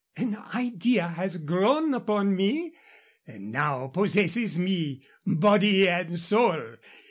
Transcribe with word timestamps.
An 0.17 0.35
idea 0.55 1.09
has 1.09 1.37
grown 1.37 1.93
upon 1.93 2.35
me, 2.35 2.73
and 3.27 3.51
now 3.51 3.85
possesses 3.89 4.57
me 4.57 5.05
body 5.27 5.87
and 5.87 6.17
soul. 6.17 6.77